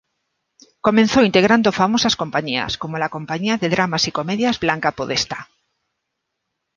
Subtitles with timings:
[0.87, 5.47] Comenzó integrando famosas compañías como la "Compañía de Dramas y Comedias Blanca Podestá".